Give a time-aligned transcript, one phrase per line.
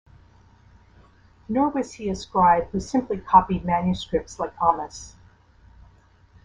[1.47, 5.13] Nor was he a scribe who simply copied manuscripts like Ahmes.